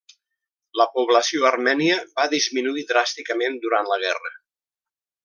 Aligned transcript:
La 0.79 0.87
població 0.93 1.45
armènia 1.49 1.97
va 2.21 2.25
disminuir 2.31 2.85
dràsticament 2.93 3.63
durant 3.67 3.93
la 3.93 4.01
guerra. 4.09 4.33